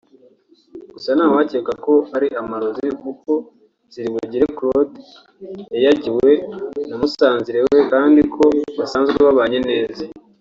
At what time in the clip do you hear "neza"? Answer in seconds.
9.69-10.03